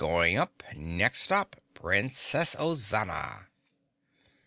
[0.01, 3.45] Going up next stop, Princess Ozana!"